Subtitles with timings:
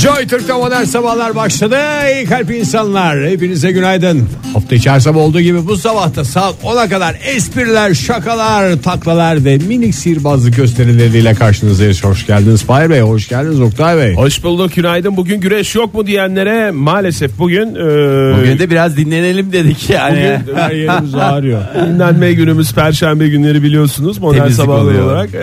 [0.00, 1.76] Joy Türk'te modern sabahlar başladı.
[2.14, 3.26] İyi kalp insanlar.
[3.28, 4.28] Hepinize günaydın.
[4.52, 9.58] Hafta içi her sabah olduğu gibi bu sabahta saat 10'a kadar espriler, şakalar, taklalar ve
[9.58, 12.04] minik sihirbazlık gösterileriyle karşınızdayız.
[12.04, 14.14] Hoş geldiniz Fahir Bey, hoş geldiniz Oktay Bey.
[14.14, 15.16] Hoş bulduk günaydın.
[15.16, 20.40] Bugün güreş yok mu diyenlere maalesef bugün, e, Bugün de biraz dinlenelim dedik yani.
[20.46, 21.62] bugün her yerimiz ağrıyor.
[21.86, 25.04] Dinlenme günümüz perşembe günleri biliyorsunuz modern Temizlik sabahlar oluyor.
[25.06, 25.40] olarak e,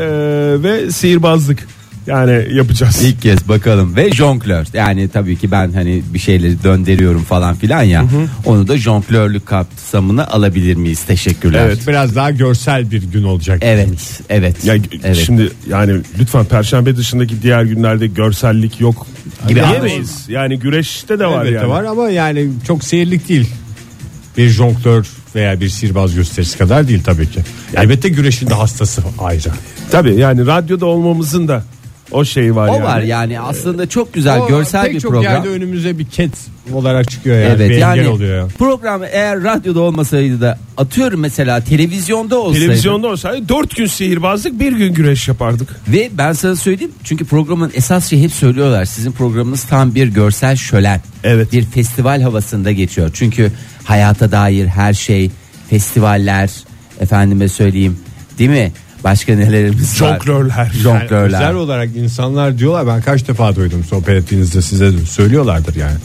[0.63, 1.67] ve sihirbazlık
[2.07, 3.03] yani yapacağız.
[3.03, 7.83] İlk kez bakalım ve jonglör yani tabii ki ben hani bir şeyleri döndürüyorum falan filan
[7.83, 8.05] ya
[8.45, 11.87] onu da jonglörlük kapsamına alabilir miyiz teşekkürler Evet.
[11.87, 13.59] Biraz daha görsel bir gün olacak.
[13.61, 15.17] evet evet, Ya, evet.
[15.25, 19.07] Şimdi yani lütfen perşembe dışındaki diğer günlerde görsellik yok
[19.47, 20.25] Gibi diyemeyiz.
[20.29, 21.69] Yani güreşte de var Elbette yani.
[21.69, 23.49] var ama yani çok seyirlik değil.
[24.37, 27.39] Bir jonglör veya bir sihirbaz gösterisi kadar değil tabii ki.
[27.75, 29.49] Elbette güreşin de hastası ayrı.
[29.91, 31.63] Tabii yani radyoda olmamızın da
[32.13, 32.83] o şey var o yani.
[32.83, 36.31] var yani aslında çok güzel O görsel pek bir çok program yerde önümüze bir ket
[36.73, 37.53] olarak çıkıyor yani.
[37.55, 38.47] Evet bir yani engel oluyor ya.
[38.57, 42.65] program eğer radyoda olmasaydı da atıyorum mesela televizyonda olsaydı.
[42.65, 45.69] Televizyonda olsaydı 4 gün sihirbazlık bir gün güreş yapardık.
[45.87, 48.85] Ve ben sana söyleyeyim çünkü programın esas şeyi hep söylüyorlar.
[48.85, 51.01] Sizin programınız tam bir görsel şölen.
[51.23, 51.51] Evet.
[51.51, 53.11] Bir festival havasında geçiyor.
[53.13, 53.51] Çünkü
[53.83, 55.31] hayata dair her şey,
[55.69, 56.49] festivaller,
[56.99, 57.97] efendime söyleyeyim
[58.39, 58.71] değil mi?
[59.03, 60.19] Başka nelerimiz var?
[60.25, 60.71] Jonglörler.
[60.83, 61.25] Jonglörler.
[61.37, 65.95] Özel olarak insanlar diyorlar ben kaç defa duydum sohbet ettiğinizde size de söylüyorlardır yani.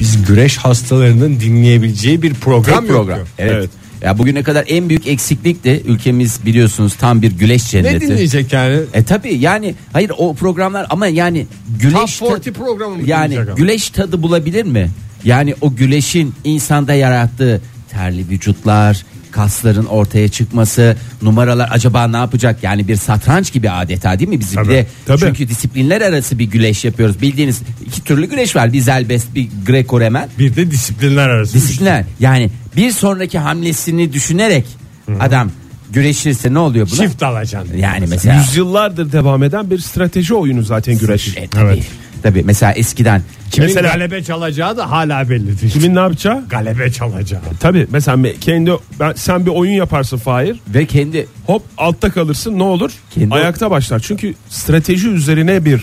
[0.00, 3.18] Biz güreş hastalarının dinleyebileceği bir program, Tek program.
[3.18, 3.28] yok.
[3.38, 3.52] Evet.
[3.54, 3.70] Evet.
[4.02, 8.00] Ya bugüne kadar en büyük eksiklik de ülkemiz biliyorsunuz tam bir güleş Ne cenneti.
[8.00, 8.78] dinleyecek yani?
[8.94, 11.46] E tabi yani hayır o programlar ama yani
[11.80, 14.90] güleş Top ta- 40 programı mı yani güleş tadı bulabilir mi?
[15.24, 17.60] Yani o güleşin insanda yarattığı
[17.90, 19.04] terli vücutlar,
[19.38, 22.62] kasların ortaya çıkması, numaralar acaba ne yapacak?
[22.62, 24.40] Yani bir satranç gibi adeta değil mi?
[24.40, 25.20] Bizim Tabii, de tabii.
[25.20, 27.22] çünkü disiplinler arası bir güleş yapıyoruz.
[27.22, 28.72] Bildiğiniz iki türlü güleş var.
[28.72, 30.26] Bir zelbest, bir Greco-Romen.
[30.38, 31.54] Bir de disiplinler arası.
[31.54, 32.04] Disiplinler.
[32.20, 34.66] Yani bir sonraki hamlesini düşünerek
[35.20, 35.50] adam
[35.90, 37.08] güreşirse ne oluyor buna?
[37.08, 37.76] Çift alacaksın.
[37.76, 41.36] Yani mesela Yüzyıllardır devam eden bir strateji oyunu zaten güreş.
[41.36, 41.86] E, tabii, Evet.
[42.22, 45.70] Tabii mesela eskiden Kimin Mesela- galebe çalacağı da hala bellidir.
[45.70, 46.44] Kimin ne yapacağı?
[46.48, 47.40] galebe çalacağı?
[47.60, 50.60] Tabii mesela me- kendi ben, sen bir oyun yaparsın Fahir.
[50.68, 52.90] ve kendi Hop altta kalırsın ne olur?
[53.14, 53.98] Kendi- Ayakta başlar.
[54.00, 55.82] Çünkü strateji üzerine bir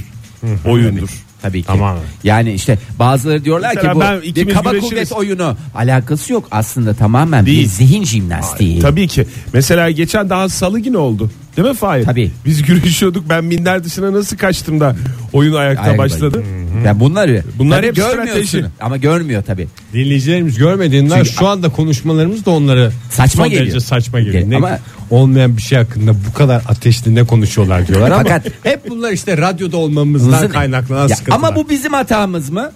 [0.65, 1.09] oyundur.
[1.47, 1.67] Tabii ki.
[1.67, 2.01] Tamamen.
[2.23, 4.91] Yani işte bazıları diyorlar Mesela ki bu ben bir ikimiz kaba güreşiriz.
[5.09, 7.69] kuvvet oyunu alakası yok aslında tamamen bir Değil.
[7.69, 8.79] zihin jimnastiği.
[8.79, 9.25] Tabii ki.
[9.53, 11.29] Mesela geçen daha salı günü oldu.
[11.57, 12.03] Değil mi Fahir?
[12.05, 12.31] Tabii.
[12.45, 13.29] Biz güreşiyorduk.
[13.29, 14.95] Ben minder dışına nasıl kaçtım da
[15.33, 16.43] oyun ayakta Ayak- başladı.
[16.85, 18.43] Ya bunları Bunlar tabii hep görmüyorsun.
[18.45, 18.65] strateji.
[18.81, 19.67] Ama görmüyor tabii.
[19.93, 23.65] Dinleyicilerimiz görmediğinden Çünkü- şu anda konuşmalarımız da onları Saçma son geliyor.
[23.65, 24.33] derece saçma geliyor.
[24.43, 24.79] Gel- Ne, ama-
[25.09, 29.37] olmayan bir şey hakkında bu kadar ateşli ne konuşuyorlar diyorlar ama Fakat- hep bunlar işte
[29.37, 31.35] radyoda olmamızdan kaynaklanan Ya sıkıntılar.
[31.49, 32.71] ama bu bizim hatamız mı?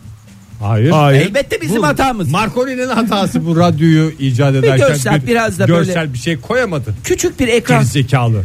[0.61, 0.91] hayır.
[0.91, 1.21] Hayır.
[1.21, 2.31] Elbette bizim Bu hatamız.
[2.31, 6.95] Marconi'nin hatası bu radyoyu icat ederken görsel, biraz da görsel böyle- bir şey koyamadı.
[7.03, 7.79] Küçük bir ekran.
[7.79, 8.43] Gerizekalı.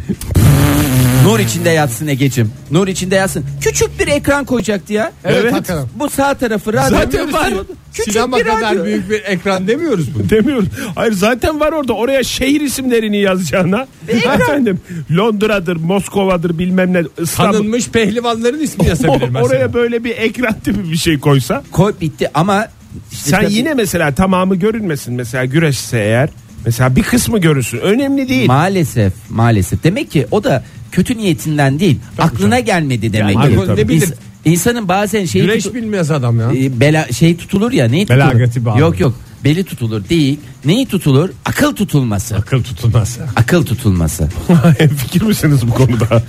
[1.25, 2.51] Nur içinde yatsın Egeciğim.
[2.71, 3.45] Nur içinde yatsın.
[3.61, 5.11] Küçük bir ekran koyacaktı ya.
[5.25, 5.85] Evet, hakikaten.
[5.95, 7.53] Bu sağ tarafı radyo Zaten var.
[7.93, 8.85] Küçük Sinema bir kadar radyo.
[8.85, 10.29] büyük bir ekran demiyoruz bunu.
[10.29, 10.69] Demiyorum.
[10.95, 11.93] Hayır zaten var orada.
[11.93, 13.87] Oraya şehir isimlerini yazacağına.
[14.07, 14.79] Efendim
[15.11, 17.01] Londra'dır, Moskova'dır bilmem ne.
[17.21, 17.53] İstanbul.
[17.57, 19.45] Tanınmış pehlivanların ismi yazabilir mesela.
[19.45, 21.63] Oraya böyle bir ekran tipi bir şey koysa.
[21.71, 22.67] Koy bitti ama
[23.11, 25.13] işte Sen tabii- yine mesela tamamı görünmesin.
[25.13, 26.29] Mesela güreşse eğer.
[26.65, 27.77] Mesela bir kısmı görünsün.
[27.77, 28.47] Önemli değil.
[28.47, 30.63] maalesef maalesef demek ki o da
[30.95, 33.75] kötü niyetinden değil aklına gelmedi demek Yani ki.
[33.75, 34.07] Ne bilir?
[34.07, 34.13] İns-
[34.45, 36.51] insanın bazen şey Güreş bilmez adam ya.
[36.79, 38.19] bela şey tutulur ya neyi tutulur?
[38.19, 38.79] Belagati bağlı.
[38.79, 40.39] Yok yok beli tutulur değil.
[40.65, 41.29] Neyi tutulur?
[41.45, 42.35] Akıl tutulması.
[42.35, 43.17] Akıl tutulmaz.
[43.35, 44.29] Akıl tutulması.
[44.97, 46.23] Fikir misiniz bu konuda?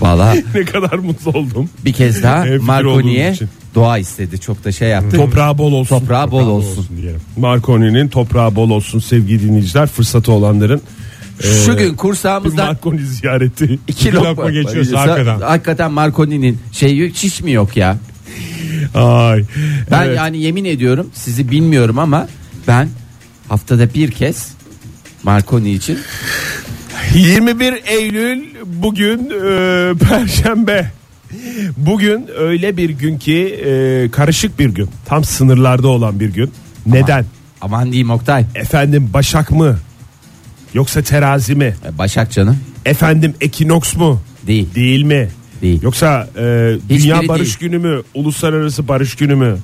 [0.00, 1.70] Valla ne kadar mutlu oldum.
[1.84, 3.48] bir kez daha Hemfikir Marconi'ye olduğunuz için.
[3.74, 4.40] dua istedi.
[4.40, 5.16] Çok da şey yaptı.
[5.16, 5.98] Toprağı bol olsun.
[5.98, 6.86] Toprağı bol olsun.
[6.96, 7.20] diyelim.
[7.36, 9.86] Marconi'nin toprağı bol olsun sevgili dinleyiciler.
[9.86, 10.80] Fırsatı olanların
[11.40, 13.78] Şu gün bir kursağımızdan Marconi ziyareti.
[13.88, 15.40] iki lokma lokma geçiyorsa hakikaten.
[15.40, 17.96] Hakikaten Marconi'nin şey yok, çiş mi yok ya?
[18.94, 19.44] Ay.
[19.90, 20.16] Ben Evet.
[20.16, 22.28] yani yemin ediyorum sizi bilmiyorum ama
[22.68, 22.88] ben
[23.48, 24.48] haftada bir kez
[25.22, 25.98] Marconi için
[27.14, 30.90] 21 Eylül bugün e, Perşembe.
[31.76, 33.36] Bugün öyle bir gün ki
[33.66, 34.88] e, karışık bir gün.
[35.06, 36.52] Tam sınırlarda olan bir gün.
[36.86, 37.24] Neden?
[37.60, 39.78] aman diyeyim Oktay Efendim Başak mı?
[40.74, 41.74] Yoksa terazi mi?
[41.88, 42.56] E, Başak canım
[42.86, 44.20] Efendim ekinoks mu?
[44.46, 44.74] değil.
[44.74, 45.28] Değil mi?
[45.62, 45.82] Değil.
[45.82, 46.40] Yoksa e,
[46.88, 47.28] Dünya değil.
[47.28, 48.02] Barış Günü mü?
[48.14, 49.56] Uluslararası Barış Günü mü?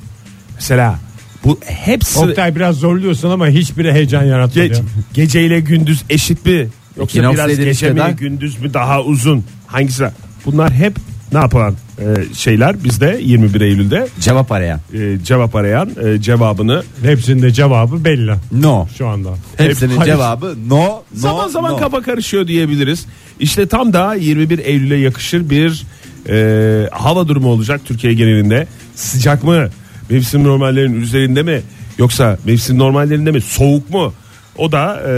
[0.55, 0.99] Mesela
[1.45, 4.67] Bu hepsi Oktay biraz zorluyorsun ama hiçbiri heyecan yaratmadı.
[4.67, 4.83] Ge-
[5.15, 6.69] geceyle gündüz eşit mi?
[6.97, 8.11] Yoksa Ekinoks biraz gece mi kadar.
[8.11, 9.45] gündüz mü daha uzun?
[9.67, 10.05] Hangisi?
[10.47, 10.97] Bunlar hep
[11.33, 14.81] ne yapan e, şeyler bizde 21 Eylül'de Cevap arayan.
[14.95, 18.87] e, cevap arayan e, cevabını Hepsinin de cevabı belli No.
[18.99, 19.29] şu anda.
[19.57, 20.13] Hepsinin Hayır.
[20.13, 20.79] cevabı no.
[20.79, 21.77] no zaman zaman no.
[21.79, 23.07] kafa karışıyor diyebiliriz.
[23.41, 25.87] İşte tam da 21 Eylül'e yakışır bir
[26.29, 28.67] e, hava durumu olacak Türkiye genelinde.
[28.95, 29.69] Sıcak mı?
[30.11, 31.61] Mevsim normallerinin üzerinde mi?
[31.99, 33.41] Yoksa mevsim normallerinde mi?
[33.41, 34.13] Soğuk mu?
[34.59, 35.13] O da e,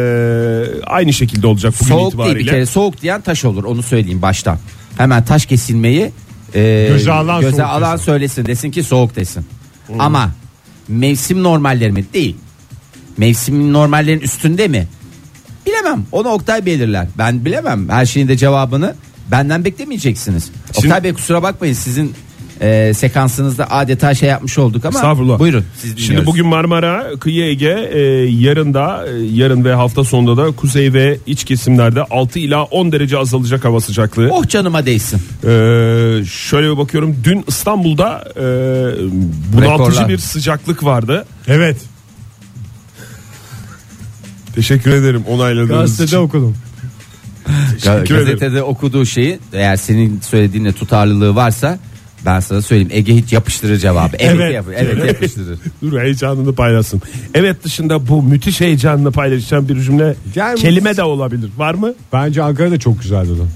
[0.86, 2.34] aynı şekilde olacak bugün Soğuk itibariyle.
[2.34, 4.58] değil bir kere soğuk diyen taş olur onu söyleyeyim baştan.
[5.02, 6.12] Hemen taş kesilmeyi
[6.54, 8.04] e, Göze alan göze soğuk alan desin.
[8.04, 9.46] söylesin desin ki soğuk desin.
[9.98, 10.30] Ama
[10.88, 12.04] mevsim normalleri mi?
[12.12, 12.36] Değil.
[13.16, 14.88] Mevsimin normallerin üstünde mi?
[15.66, 16.04] Bilemem.
[16.12, 17.08] Onu Oktay belirler.
[17.18, 17.88] Ben bilemem.
[17.88, 18.94] Her şeyin de cevabını
[19.30, 20.50] benden beklemeyeceksiniz.
[20.72, 22.14] Şimdi- Oktay Bey kusura bakmayın sizin
[22.62, 25.38] e, sekansınızda adeta şey yapmış olduk ama Estağfurullah.
[25.38, 26.06] buyurun siz dinliyoruz.
[26.06, 28.00] Şimdi bugün Marmara, Kıyı Ege, e,
[28.30, 32.92] yarın da e, yarın ve hafta sonunda da kuzey ve iç kesimlerde 6 ila 10
[32.92, 34.28] derece azalacak hava sıcaklığı.
[34.32, 35.20] Oh canıma değsin.
[35.44, 35.48] Ee,
[36.30, 37.16] şöyle bir bakıyorum.
[37.24, 38.42] Dün İstanbul'da e,
[39.56, 40.08] bunaltıcı Rekorlar.
[40.08, 41.24] bir sıcaklık vardı.
[41.48, 41.76] Evet.
[44.54, 46.16] Teşekkür ederim onayladığınız Gazetede için.
[46.16, 46.56] okudum.
[47.46, 48.24] Ga- Teşekkür ederim.
[48.38, 51.78] gazetede okuduğu şeyi eğer senin söylediğinle tutarlılığı varsa
[52.26, 54.16] ben sana söyleyeyim Ege hiç yapıştırır cevabı.
[54.18, 54.54] Evet, Evet.
[54.54, 55.58] yap- evet yapıştırır.
[55.82, 57.02] Dur heyecanını paylaşsın.
[57.34, 61.50] Evet dışında bu müthiş heyecanını paylaşan bir cümle Yani kelime de olabilir.
[61.56, 61.94] Var mı?
[62.12, 63.46] Bence Ankara'da çok güzeldi o.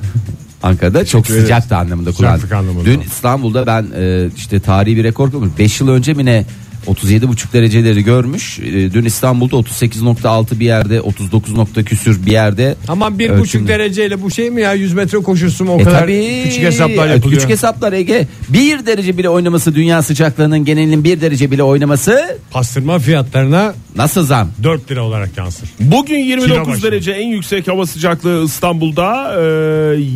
[0.63, 1.43] Ankara'da çok ederiz.
[1.43, 2.57] sıcaktı anlamında Sıcaklık kullandı.
[2.69, 2.85] anlamında.
[2.91, 5.51] Dün İstanbul'da ben e, işte tarihi bir rekor kırmış.
[5.59, 6.45] 5 yıl önce mi ne
[6.87, 8.59] 37,5 dereceleri görmüş.
[8.59, 12.75] E, dün İstanbul'da 38.6 bir yerde 39 nokta küsür bir yerde.
[12.89, 13.41] Aman bir Ölçümlü.
[13.43, 16.41] buçuk dereceyle bu şey mi ya 100 metre koşusu mu o E kadar tabii.
[16.45, 17.37] küçük hesaplar E, yapılıyor.
[17.41, 18.27] Küçük hesaplar Ege.
[18.49, 24.51] Bir derece bile oynaması dünya sıcaklığının genelinin bir derece bile oynaması Pastırma fiyatlarına nasıl zam?
[24.63, 25.69] 4 lira olarak yansır.
[25.81, 26.83] Bugün Kilo 29 başı.
[26.83, 29.35] derece en yüksek hava sıcaklığı İstanbul'da.
[29.35, 29.45] Ee,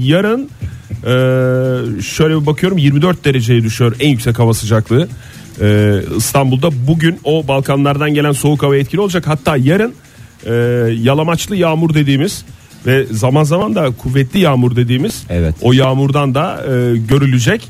[0.04, 0.48] yarın
[1.04, 5.08] ee, şöyle bir bakıyorum 24 dereceye düşüyor en yüksek hava sıcaklığı.
[5.60, 9.26] Ee, İstanbul'da bugün o Balkanlardan gelen soğuk hava etkili olacak.
[9.26, 9.94] Hatta yarın
[10.46, 10.52] ee,
[11.02, 12.44] yalamaçlı yağmur dediğimiz
[12.86, 15.54] ve zaman zaman da kuvvetli yağmur dediğimiz Evet.
[15.62, 17.68] o yağmurdan da ee, görülecek.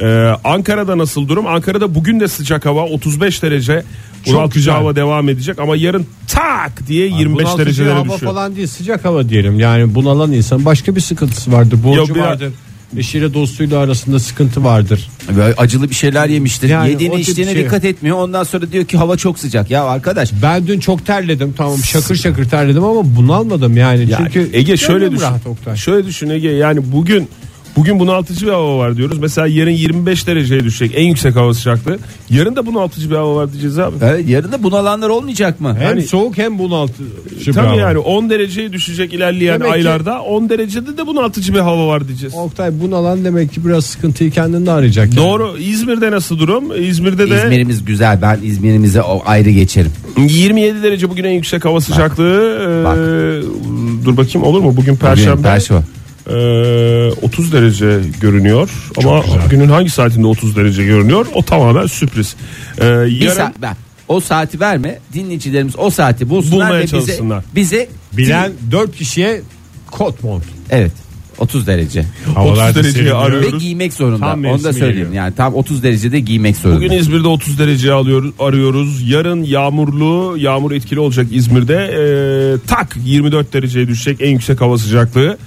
[0.00, 0.06] Ee,
[0.44, 1.46] Ankara'da nasıl durum?
[1.46, 3.82] Ankara'da bugün de sıcak hava 35 derece.
[4.26, 8.32] Bunaltıcı hava devam edecek ama yarın tak diye 25 Bunaltıcı derecelere hava düşüyor.
[8.32, 9.58] falan değil sıcak hava diyelim.
[9.60, 11.78] Yani bunalan insan başka bir sıkıntısı vardır.
[11.84, 12.52] Borcu Yok, biraz- vardır.
[12.96, 15.08] Eşiyle dostuyla arasında sıkıntı vardır.
[15.36, 16.68] Böyle acılı bir şeyler yemiştir.
[16.68, 17.64] Yani o Yediğine tip içtiğine şey.
[17.64, 18.16] dikkat etmiyor.
[18.16, 19.70] Ondan sonra diyor ki hava çok sıcak.
[19.70, 24.10] Ya arkadaş Ben dün çok terledim tamam şakır şakır terledim ama bunalmadım yani.
[24.10, 25.24] Yani Çünkü Ege şöyle gönlüm düşün.
[25.26, 25.76] rahat Oktay.
[25.76, 27.28] Şöyle düşün Ege yani bugün
[27.76, 29.18] bugün bunaltıcı bir hava var diyoruz.
[29.18, 31.98] Mesela yarın 25 dereceye düşecek en yüksek hava sıcaklığı.
[32.30, 33.96] Yarın da bunaltıcı bir hava var diyeceğiz abi.
[34.02, 35.76] evet, yarın da bunalanlar olmayacak mı?
[35.78, 37.04] Hem Yani- soğuk hem bunaltıcı
[37.46, 37.80] bir Tabii hava.
[37.80, 42.08] yani 10 dereceye düşecek ilerleyen Demek ki- aylarda 10 derecede de bunaltıcı bir hava var
[42.08, 42.34] diyeceğiz.
[42.36, 45.06] Oktay bunalan demek ki biraz sıkıntıyı kendinde arayacak.
[45.06, 45.16] yani.
[45.16, 45.58] Doğru.
[45.58, 46.64] İzmir'de nasıl durum?
[46.82, 48.22] İzmir'de de İzmir'imiz güzel.
[48.22, 49.92] Ben İzmir'imize ayrı geçerim.
[50.28, 52.82] 27 derece bugün en yüksek hava sıcaklığı.
[52.84, 52.96] bak.
[52.98, 54.76] Ee, dur bakayım olur mu?
[54.76, 55.32] Bugün perşembe.
[55.32, 55.82] Bugün Perşembe.
[56.30, 62.36] Ee, 30 derece görünüyor ama günün hangi saatinde 30 derece görünüyor o tamamen sürpriz.
[62.78, 63.76] Ee, Bir yarın saat, ben,
[64.08, 64.98] o saati verme.
[65.14, 67.44] Dinleyicilerimiz o saati bulsunlar Bulmaya ve bize, çalışsınlar.
[67.54, 69.42] bize Bilen 4 kişiye
[69.90, 70.42] kot mont.
[70.70, 70.92] evet
[71.38, 72.00] 30 derece.
[72.24, 73.16] 30 Havalarda dereceyi seriliyor.
[73.16, 73.62] Ve arıyoruz.
[73.62, 74.18] giymek zorunda.
[74.18, 74.92] Tam Onu da mevsimi söyleyeyim.
[75.08, 75.12] geliyor.
[75.12, 76.76] Yani tam 30 derecede giymek zorunda.
[76.80, 79.08] Bugün İzmir'de 30 derece alıyoruz, arıyoruz.
[79.10, 81.74] Yarın yağmurlu, yağmur etkili olacak İzmir'de.
[81.74, 85.38] Ee, tak 24 dereceye düşecek en yüksek hava sıcaklığı.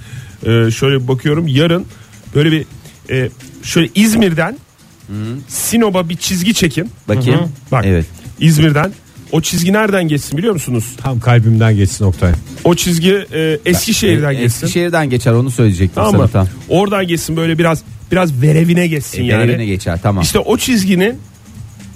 [0.46, 1.48] Ee, şöyle bir bakıyorum.
[1.48, 1.86] Yarın
[2.34, 2.66] böyle bir
[3.10, 3.28] e,
[3.62, 4.56] şöyle İzmir'den
[5.48, 6.90] Sinop'a bir çizgi çekin.
[7.08, 7.40] Bakayım.
[7.72, 8.06] Bak Evet.
[8.40, 8.92] İzmir'den
[9.32, 10.84] o çizgi nereden geçsin biliyor musunuz?
[11.02, 12.32] Tam kalbimden geçsin Oktay.
[12.64, 14.66] O çizgi e, Eskişehir'den E, geçsin.
[14.66, 16.28] Eskişehir'den geçer onu söyleyecektim Tamam sana mı?
[16.32, 16.48] tam.
[16.68, 19.48] Oradan geçsin böyle biraz biraz verevine geçsin E, yani.
[19.48, 20.22] Berevine geçer tamam.
[20.24, 21.18] İşte o çizginin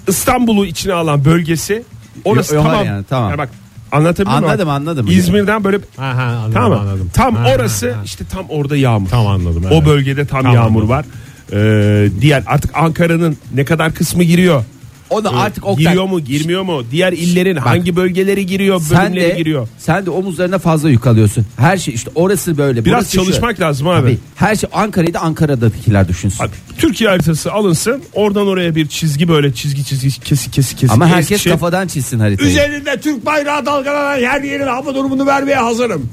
[0.08, 1.82] İstanbul'u içine alan bölgesi
[2.24, 2.86] orası Yo- yo, tamam.
[2.86, 3.30] yani, tamam.
[3.30, 3.48] Yani
[3.92, 4.50] bak anlatabiliyor muyum?
[4.50, 5.06] Anladım, anladım.
[5.10, 7.10] İzmir'den böyle Aha, anladım, tamam anladım.
[7.14, 8.02] Tam Ha, orası ha, ha.
[8.04, 9.08] işte tam orada yağmur.
[9.08, 9.64] Tam anladım.
[9.70, 9.86] O evet.
[9.86, 10.88] bölgede tam, Tam yağmur anladım.
[10.88, 11.04] var.
[11.52, 14.64] Ee, diğer artık Ankara'nın ne kadar kısmı giriyor?
[15.10, 16.82] Onu artık Oktay, Giriyor mu, girmiyor mu?
[16.90, 19.68] Diğer illerin hangi bölgeleri giriyor, sen bölümleri de, giriyor?
[19.78, 21.46] sen de omuzlarına fazla yük alıyorsun.
[21.56, 22.84] Her şey işte orası böyle.
[22.84, 23.16] Biraz burası şu.
[23.24, 24.00] çalışmak lazım abi.
[24.00, 26.44] Tabii, her şey Ankara'yı da Ankara'dakiler düşünsün.
[26.44, 28.02] Abi, Türkiye haritası alınsın.
[28.12, 30.92] Oradan oraya bir çizgi böyle çizgi çizgi kesi kesi kesi.
[30.92, 32.50] Ama herkes Eskişehir- kafadan çizsin haritayı.
[32.50, 36.08] Üzerinde Türk bayrağı dalgalanan her yerin hava durumunu vermeye hazırım.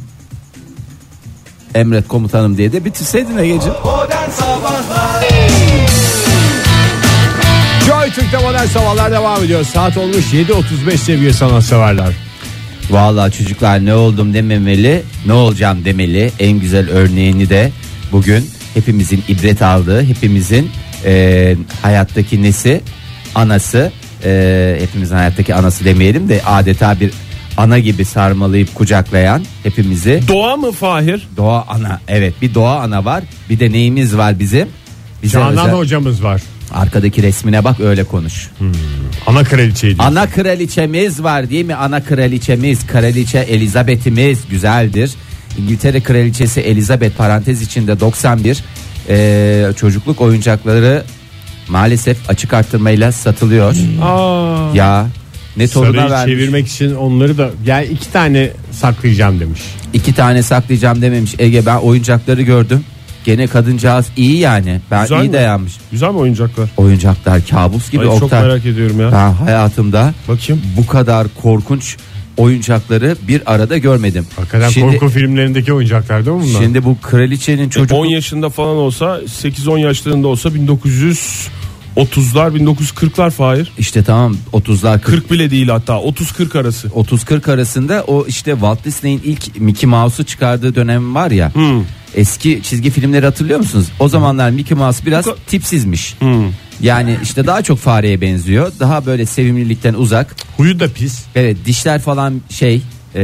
[1.76, 3.76] Emret komutanım diye de bitirseydin Ege'ciğim.
[3.86, 5.26] Modern Sabahlar
[8.16, 9.64] Türk'te modern sabahlar devam ediyor.
[9.64, 12.14] Saat olmuş 7.35 sevgili sanatseverler.
[12.90, 16.32] Vallahi çocuklar ne oldum dememeli, ne olacağım demeli.
[16.40, 17.72] En güzel örneğini de
[18.12, 20.70] bugün hepimizin ibret aldığı, hepimizin
[21.06, 22.82] e, hayattaki nesi,
[23.36, 23.92] anası,
[24.24, 27.12] e, hepimizin hayattaki anası demeyelim de adeta bir
[27.58, 31.28] ana gibi sarmalayıp kucaklayan hepimizi Doğa mı Fahir?
[31.38, 32.02] doğa ana.
[32.08, 33.24] Evet bir doğa ana var.
[33.50, 34.68] Bir de neyimiz var bizim?
[35.24, 36.42] Bize Canan özel- hocamız var.
[36.74, 38.50] Arkadaki resmine bak öyle konuş.
[39.28, 39.96] Ana kraliçeydi.
[40.00, 41.76] Ana kraliçemiz var değil mi?
[41.76, 45.12] Ana kraliçemiz, kraliçe Elizabeth'imiz güzeldir.
[45.60, 48.64] İngiltere kraliçesi Elizabeth parantez içinde 91
[49.10, 51.04] Ee, çocukluk oyuncakları
[51.70, 53.76] maalesef açık arttırmayla satılıyor.
[54.02, 54.76] Aa.
[54.76, 55.08] Ya
[55.58, 56.34] ne toruna Sarayı vermiş.
[56.34, 59.62] çevirmek için onları da yani iki tane saklayacağım demiş.
[59.94, 61.36] İki tane saklayacağım dememiş.
[61.40, 62.84] Ege ben oyuncakları gördüm.
[63.26, 64.82] Gene kadıncağız iyi yani.
[64.92, 65.34] Ben Güzel iyi mi?
[65.34, 65.74] dayanmış.
[65.92, 66.70] Güzel mi oyuncaklar?
[66.78, 68.42] Oyuncaklar kabus gibi Ay, çok Oktay.
[68.42, 69.12] merak ediyorum ya.
[69.12, 70.62] Ben hayatımda Bakayım.
[70.78, 71.98] bu kadar korkunç
[72.38, 74.28] oyuncakları bir arada görmedim.
[74.36, 76.62] Hakikaten Şimdi- korku filmlerindeki oyuncaklar değil mi bunlar?
[76.62, 77.90] Şimdi bu kraliçenin Çocuk...
[77.90, 83.72] çocuk 10 yaşında falan olsa 8-10 yaşlarında olsa 1930'lar 1940'lar Fahir.
[83.78, 86.88] işte tamam 30'lar 40 40 bile değil hatta 30-40 arası.
[86.88, 91.52] 30-40 arasında o işte Walt Disney'in ilk Mickey Mouse'u çıkardığı dönem var ya.
[92.16, 93.88] Eski çizgi filmleri hatırlıyor musunuz?
[94.00, 96.16] O zamanlar Mickey Mouse biraz tipsizmiş.
[96.20, 96.52] Hmm.
[96.82, 98.72] Yani işte daha çok fareye benziyor.
[98.80, 100.36] Daha böyle sevimlilikten uzak.
[100.58, 101.24] Huyu da pis.
[101.36, 102.76] Evet dişler falan şey
[103.16, 103.22] eee,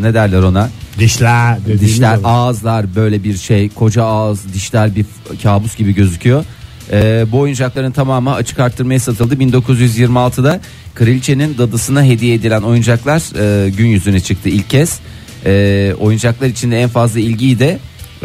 [0.00, 0.70] ne derler ona?
[0.98, 1.58] Dişler.
[1.80, 2.30] Dişler zaman.
[2.30, 5.06] ağızlar böyle bir şey koca ağız dişler bir
[5.42, 6.44] kabus gibi gözüküyor.
[6.92, 9.34] Ee, bu oyuncakların tamamı açık arttırmaya satıldı.
[9.34, 10.60] 1926'da
[10.94, 13.22] kraliçenin dadısına hediye edilen oyuncaklar
[13.66, 15.00] e, gün yüzüne çıktı ilk kez.
[15.46, 17.78] E, oyuncaklar içinde en fazla ilgiyi de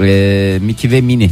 [0.04, 1.30] e, Mickey ve Minnie.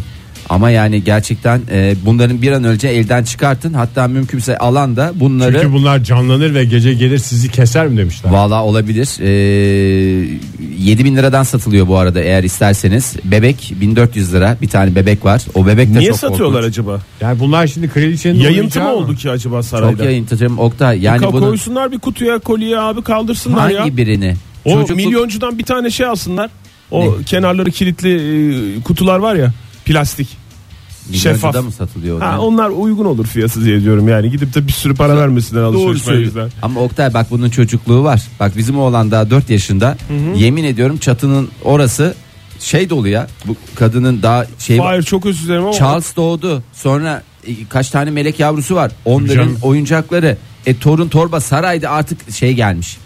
[0.49, 3.73] Ama yani gerçekten e, bunların bir an önce elden çıkartın.
[3.73, 8.31] Hatta mümkünse alan da bunları Çünkü bunlar canlanır ve gece gelir sizi keser mi demişler.
[8.31, 9.09] Valla olabilir.
[9.21, 10.37] Ee,
[10.79, 13.15] 7000 liradan satılıyor bu arada eğer isterseniz.
[13.23, 14.57] Bebek 1400 lira.
[14.61, 15.41] Bir tane bebek var.
[15.55, 16.79] O bebek de Niye çok satıyorlar korkunç.
[16.79, 16.99] acaba?
[17.21, 19.97] Yani bunlar şimdi kraliçenin Yayıntı mı oldu ki acaba sarayda?
[19.97, 21.01] Çok yayıntıcım Oktay.
[21.01, 23.97] Yani bunu Koysunlar bir kutuya kolye abi kaldırsınlar hangi ya.
[23.97, 24.35] birini?
[24.65, 26.49] O Çocukluk- milyoncudan bir tane şey alsınlar.
[26.91, 27.23] O Ne?
[27.23, 29.53] kenarları kilitli e, kutular var ya
[29.85, 30.27] plastik.
[31.07, 31.63] Milyoncuda şeffaf.
[31.63, 32.21] mı satılıyor?
[32.21, 35.67] Ha, onlar uygun olur fiyatı diye diyorum yani gidip de bir sürü para vermesinler Doğru
[35.77, 36.37] alışveriş söylüyorsun.
[36.39, 36.59] merkezler.
[36.65, 38.21] Ama Oktay bak bunun çocukluğu var.
[38.39, 39.97] Bak bizim oğlan daha 4 yaşında.
[40.35, 42.15] Yemin ediyorum çatının orası
[42.59, 43.27] şey dolu ya.
[43.45, 44.77] Bu kadının daha şey.
[44.77, 46.63] Hayır çok özür dilerim ama Charles doğdu.
[46.73, 48.91] Sonra e, kaç tane melek yavrusu var.
[49.05, 49.57] Onların Canım.
[49.61, 50.37] oyuncakları.
[50.65, 52.97] E torun torba sarayda artık şey gelmiş.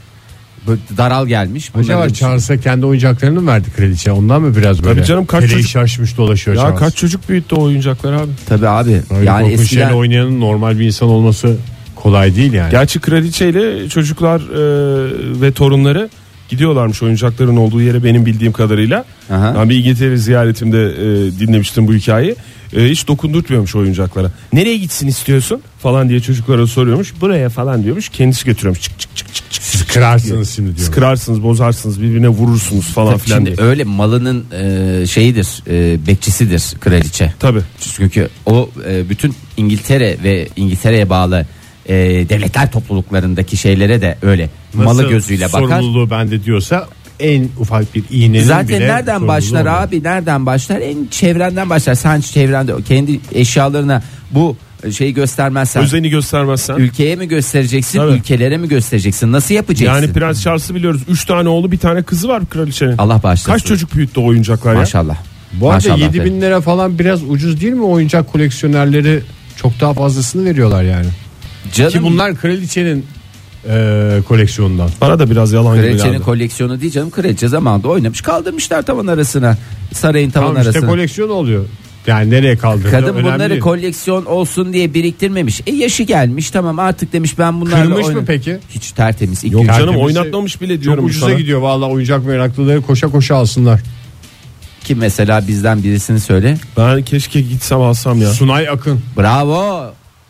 [0.67, 1.71] Böyle daral gelmiş.
[1.75, 4.11] Acaba Bunların- Charles'a kendi oyuncaklarını mı verdi kraliçe?
[4.11, 5.03] Ondan mı biraz böyle?
[5.03, 6.79] canım, kaç Teleyi çocuk- şaşmış dolaşıyor ya Charles.
[6.79, 8.31] kaç çocuk büyüttü o oyuncaklar abi.
[8.49, 9.01] Tabii abi.
[9.17, 11.55] Öyle yani eskiden şeyle oynayanın normal bir insan olması
[11.95, 12.71] kolay değil yani.
[12.71, 16.09] Gerçi kraliçeyle çocuklar e, ve torunları
[16.49, 19.05] gidiyorlarmış oyuncakların olduğu yere benim bildiğim kadarıyla.
[19.31, 19.55] Aha.
[19.59, 22.35] Ben bir İngiltere ziyaretimde e, dinlemiştim bu hikayeyi.
[22.77, 24.31] E, hiç dokundurtmuyormuş oyuncaklara.
[24.53, 27.13] Nereye gitsin istiyorsun falan diye çocuklara soruyormuş.
[27.21, 28.09] Buraya falan diyormuş.
[28.09, 28.81] Kendisi götürüyormuş.
[28.81, 29.63] Çık çık çık çık çık.
[29.63, 30.77] Siz kırarsınız şimdi diyor.
[30.77, 33.67] Siz kırarsınız, bozarsınız, birbirine vurursunuz falan Tabii filan şimdi diye.
[33.67, 37.33] öyle malının e, şeyidir, e, bekçisidir kraliçe.
[37.39, 37.61] Tabii.
[37.95, 41.45] Çünkü o e, bütün İngiltere ve İngiltere'ye bağlı
[41.85, 41.95] e,
[42.29, 45.59] devletler topluluklarındaki şeylere de öyle malı Nasıl gözüyle bakar.
[45.59, 46.87] Sorumluluğu bende diyorsa
[47.19, 49.69] en ufak bir iğnenin Zaten bile nereden başlar olur.
[49.69, 50.03] abi?
[50.03, 50.81] Nereden başlar?
[50.81, 51.95] En çevrenden başlar.
[51.95, 54.57] Sen çevrende kendi eşyalarına bu
[54.91, 56.75] şeyi göstermezsen Özeni göstermezsen.
[56.75, 58.11] ülkeye mi göstereceksin, Tabii.
[58.11, 59.31] ülkelere mi göstereceksin?
[59.31, 60.01] Nasıl yapacaksın?
[60.01, 61.01] Yani Prens Charles'ı biliyoruz.
[61.09, 62.97] Üç tane oğlu bir tane kızı var kraliçenin.
[62.97, 63.51] Allah bağışlasın.
[63.51, 64.79] Kaç çocuk büyüttü oyuncaklar ya?
[64.79, 65.17] Maşallah.
[65.53, 69.21] Bu arada Maşallah 7 bin lira falan biraz ucuz değil mi oyuncak koleksiyonerleri
[69.55, 71.07] çok daha fazlasını veriyorlar yani.
[71.73, 73.05] Canım, Ki bunlar kraliçenin
[73.69, 74.89] e, koleksiyonundan.
[75.01, 76.23] Bana da biraz yalan gibi Kraliçenin geldi.
[76.23, 77.09] koleksiyonu değil canım.
[77.09, 79.57] Kraliçe zamanında oynamış kaldırmışlar tavan arasına.
[79.93, 80.89] Sarayın tavan Tamam işte arasına.
[80.89, 81.65] koleksiyon oluyor.
[82.07, 83.61] Yani nereye kaldırdı Kadın önemli bunları değil.
[83.61, 85.61] koleksiyon olsun diye biriktirmemiş.
[85.67, 88.25] E yaşı gelmiş tamam artık demiş ben bunlarla Kırmış mı oynarım.
[88.25, 88.57] peki?
[88.69, 89.43] Hiç tertemiz.
[89.43, 91.35] Yok gün- canım Tertemiz- oynatmamış bile Çok diyorum ucuza sana.
[91.37, 93.81] gidiyor vallahi oyuncak meraklıları koşa koşa alsınlar.
[94.83, 96.57] Kim mesela bizden birisini söyle.
[96.77, 98.33] Ben keşke gitsem alsam ya.
[98.33, 98.99] Sunay Akın.
[99.17, 99.85] Bravo.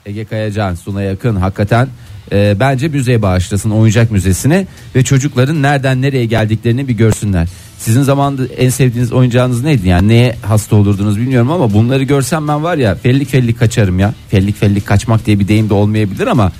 [0.05, 1.87] Ege Kayacan Suna yakın hakikaten
[2.31, 7.47] e, bence müzeye bağışlasın oyuncak müzesine ve çocukların nereden nereye geldiklerini bir görsünler.
[7.77, 12.63] Sizin zamanında en sevdiğiniz oyuncağınız neydi yani neye hasta olurdunuz bilmiyorum ama bunları görsem ben
[12.63, 14.13] var ya fellik fellik kaçarım ya.
[14.29, 16.51] Fellik fellik kaçmak diye bir deyim de olmayabilir ama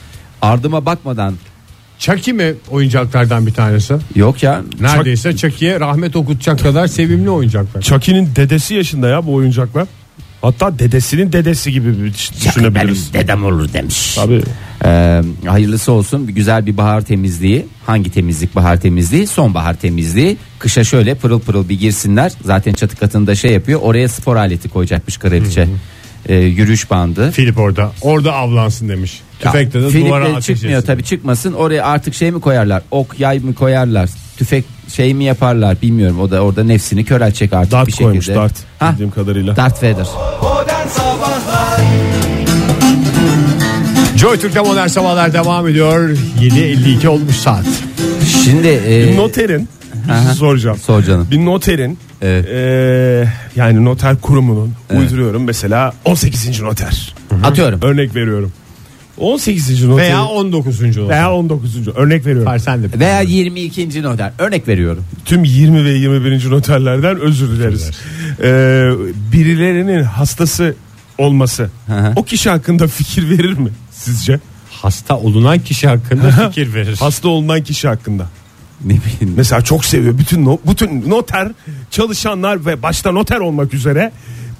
[0.42, 1.34] ardıma bakmadan
[2.00, 3.94] Chucky mi oyuncaklardan bir tanesi?
[4.16, 7.82] yok ya Neredeyse Chucky'ye rahmet okutacak kadar sevimli oyuncaklar.
[7.82, 9.88] Chucky'nin dedesi yaşında ya bu oyuncaklar.
[10.48, 13.14] Hatta dedesinin dedesi gibi bir düş- düşünebiliriz.
[13.14, 14.16] Benim dedem olur demiş.
[14.16, 14.42] Tabii.
[14.86, 17.66] Ee, hayırlısı olsun güzel bir bahar temizliği.
[17.86, 19.28] Hangi temizlik bahar temizliği?
[19.28, 20.38] Sonbahar temizliği.
[20.60, 22.32] Kışa şöyle pırıl pırıl bir girsinler.
[22.46, 23.80] Zaten çatı katında şey yapıyor.
[23.84, 25.68] Oraya spor aleti koyacakmış kraliçe.
[26.30, 27.32] Ee, yürüyüş bandı.
[27.32, 27.92] Filip orada.
[28.02, 29.22] Orada avlansın demiş.
[29.40, 31.54] Tüfekte de Filip'le duvara ateş çıkmıyor tabi çıkmasın.
[31.54, 32.82] Oraya artık şey mi koyarlar?
[32.92, 34.10] Ok yay mı koyarlar?
[34.38, 36.20] Tüfek şey mi yaparlar bilmiyorum.
[36.20, 38.08] O da orada nefsini köreltecek artık Dart bir şekilde.
[38.10, 39.56] koymuş dart Ha, bildiğim kadarıyla.
[39.56, 40.06] Darth Vader.
[44.18, 46.10] Joy Türk'te modern sabahlar devam ediyor.
[46.42, 47.66] 7.52 olmuş saat.
[48.44, 50.34] Şimdi e, Bir noterin bir şey Aha.
[50.34, 50.78] soracağım.
[50.78, 51.28] Sor canım.
[51.32, 52.46] Bir noterin Evet.
[52.46, 56.62] eee, yani noter kurumunun uyduruyorum mesela 18.
[56.62, 57.14] noter.
[57.44, 57.80] atıyorum.
[57.84, 58.52] Örnek veriyorum.
[59.18, 59.84] 18.
[59.84, 60.82] noter Veya 19.
[60.98, 61.10] olsun.
[61.10, 61.88] veya 19.
[61.88, 62.52] örnek veriyorum.
[62.52, 63.00] Var sen de.
[63.00, 64.04] Veya 22.
[64.04, 64.32] noter.
[64.40, 65.06] Örnek veriyorum.
[65.26, 66.50] Tüm 20 ve 21.
[66.50, 67.92] noterlerden özür dileriz.
[68.44, 68.92] Eee,
[69.32, 70.76] birilerinin hastası
[71.18, 72.14] olması hı.
[72.16, 74.40] o kişi hakkında fikir verir mi sizce?
[74.72, 76.96] Hasta olunan kişi hakkında fikir verir.
[77.00, 78.30] Hasta olunan kişi hakkında.
[78.86, 79.34] Ne bileyim.
[79.38, 81.52] Mesela çok seviyor bütün no- bütün noter
[81.92, 84.12] çalışanlar ve başta noter olmak üzere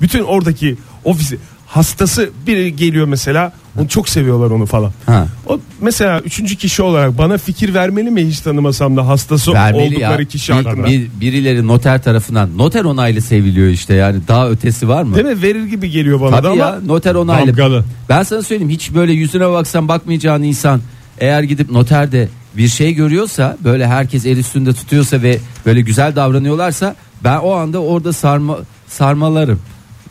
[0.02, 1.38] bütün oradaki ofisi
[1.68, 4.92] hastası biri geliyor mesela onu çok seviyorlar onu falan.
[5.06, 5.28] Ha.
[5.48, 10.22] O mesela üçüncü kişi olarak bana fikir vermeli mi hiç tanımasam da hastası Vermeli oldukları
[10.22, 10.28] ya.
[10.28, 10.88] kişi Bir- hakkında.
[10.88, 15.16] bir- birileri noter tarafından noter onaylı seviliyor işte yani daha ötesi var mı?
[15.16, 15.42] Değil mi?
[15.42, 17.48] Verir gibi geliyor bana da Tabii ama ya noter onaylı.
[17.48, 17.84] Damgalı.
[18.10, 20.82] Ben sana söyleyeyim hiç böyle yüzüne baksan bakmayacağın insan
[21.20, 26.96] eğer gidip noterde bir şey görüyorsa böyle herkes el üstünde tutuyorsa ve böyle güzel davranıyorlarsa
[27.24, 28.58] ben o anda orada sarma
[28.88, 29.60] sarmalarım.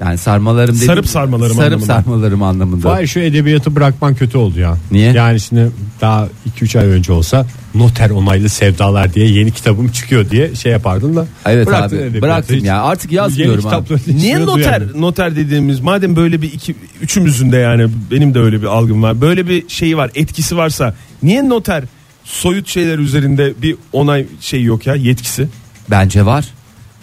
[0.01, 0.87] Yani sarmalarım dedim.
[0.87, 1.87] Sarıp sarmalarım Sarıp anlamında.
[1.87, 2.89] sarmalarım anlamında.
[2.89, 4.77] Vay şu edebiyatı bırakman kötü oldu ya.
[4.91, 5.13] Niye?
[5.13, 6.29] Yani şimdi daha
[6.61, 11.27] 2-3 ay önce olsa noter onaylı sevdalar diye yeni kitabım çıkıyor diye şey yapardın da.
[11.47, 12.23] Evet bıraktın abi edebiyatı.
[12.23, 13.85] bıraktım Hiç ya artık Yeni yazmıyorum abi.
[14.07, 15.01] Niye noter duyamıyorum.
[15.01, 19.21] noter dediğimiz madem böyle bir iki üçümüzün de yani benim de öyle bir algım var.
[19.21, 21.85] Böyle bir şey var, etkisi varsa niye noter
[22.25, 25.49] soyut şeyler üzerinde bir onay şey yok ya yetkisi?
[25.91, 26.45] Bence var.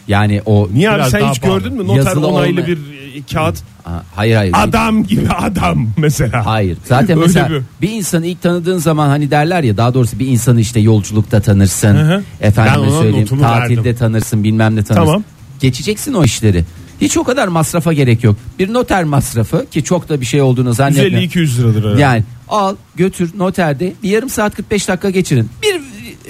[0.07, 1.59] Yani o Niye abi Biraz sen daha hiç pahalı.
[1.59, 2.77] gördün mü noter Yazılı onaylı olmayan- bir
[3.19, 3.57] e, kağıt?
[3.83, 4.53] Ha, hayır hayır.
[4.57, 6.45] Adam gibi adam mesela.
[6.45, 6.77] Hayır.
[6.85, 10.27] Zaten Öyle mesela bir- bir insanı ilk tanıdığın zaman hani derler ya daha doğrusu bir
[10.27, 11.95] insanı işte yolculukta tanırsın.
[11.95, 12.23] Hı hı.
[12.41, 13.95] Ben Efendime ona söyleyeyim notumu tatilde verdim.
[13.99, 15.05] tanırsın bilmem ne tanırsın.
[15.05, 15.23] Tamam.
[15.59, 16.63] Geçeceksin o işleri.
[17.01, 18.35] Hiç o kadar masrafa gerek yok.
[18.59, 21.17] Bir noter masrafı ki çok da bir şey olduğunu zannetmiyorum.
[21.17, 22.01] 150-200 liradır herhalde.
[22.01, 25.49] Yani al götür noterde bir yarım saat 45 dakika geçirin.
[25.63, 25.81] Bir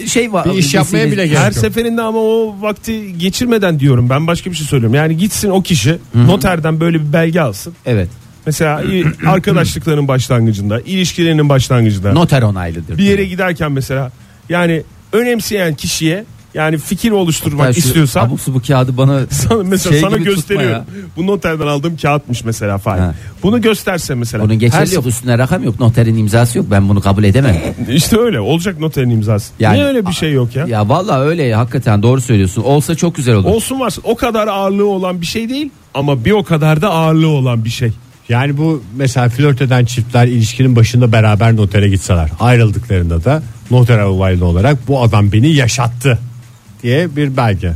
[0.07, 0.45] şey var.
[0.45, 1.53] Bir iş yapmaya bile gerek Her yok.
[1.53, 4.95] seferinde ama o vakti geçirmeden diyorum ben başka bir şey söylüyorum.
[4.95, 7.73] Yani gitsin o kişi noterden böyle bir belge alsın.
[7.85, 8.09] Evet.
[8.45, 8.83] Mesela
[9.25, 12.13] arkadaşlıkların başlangıcında, ilişkilerinin başlangıcında.
[12.13, 12.97] Noter onaylıdır.
[12.97, 14.11] bir yere giderken mesela
[14.49, 19.93] yani önemseyen kişiye yani fikir oluşturmak Hatta şu istiyorsa abuk subuk kağıdı bana sana, mesela
[19.93, 20.71] şey sana gibi tutma gösteriyor.
[20.71, 20.85] ya.
[21.17, 22.97] Bu noterden aldığım kağıtmış mesela falan.
[22.97, 23.15] Ha.
[23.43, 24.43] Bunu gösterse mesela.
[24.43, 27.57] Bunun Her geçerli yok sef- üstüne rakam yok noterin imzası yok ben bunu kabul edemem.
[27.89, 29.53] İşte öyle olacak noterin imzası.
[29.59, 30.65] Yani- Niye öyle bir şey yok ya?
[30.67, 32.61] ya vallahi öyle hakikaten doğru söylüyorsun.
[32.63, 33.49] Olsa çok güzel olur.
[33.49, 37.27] Olsun varsın o kadar ağırlığı olan bir şey değil ama bir o kadar da ağırlığı
[37.27, 37.91] olan bir şey.
[38.29, 42.29] Yani bu mesela flört eden çiftler ilişkinin başında beraber notere gitseler.
[42.39, 46.19] Ayrıldıklarında da noter olaylı olarak bu adam beni yaşattı
[46.83, 47.73] diye bir belge.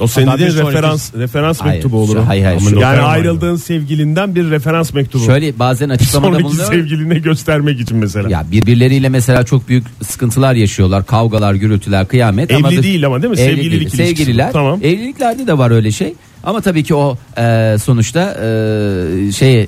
[0.00, 2.12] O senin Hatta dediğin bir sonraki- referans referans Hayır, mektubu olur.
[2.12, 2.26] şu- o.
[2.26, 5.24] hayır, hayır, şu- yani ayrıldığın sevgilinden bir referans mektubu.
[5.24, 6.66] Şöyle bazen açıklamada Sonraki bulunuyor.
[6.72, 8.28] sevgiline göstermek için mesela.
[8.30, 11.06] Ya birbirleriyle mesela çok büyük sıkıntılar yaşıyorlar.
[11.06, 12.50] Kavgalar, gürültüler, kıyamet.
[12.50, 13.40] Evli da- değil ama değil mi?
[13.40, 13.82] Evli Sevgililik değil.
[13.82, 14.06] ilişkisi.
[14.06, 14.52] Sevgililer.
[14.52, 14.78] Tamam.
[14.82, 16.14] Evliliklerde de var öyle şey.
[16.44, 19.66] Ama tabii ki o e, sonuçta e, şey e,